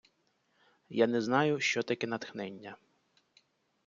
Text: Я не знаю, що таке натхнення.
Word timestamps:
Я 0.89 1.07
не 1.07 1.21
знаю, 1.21 1.59
що 1.59 1.83
таке 1.83 2.07
натхнення. 2.07 2.75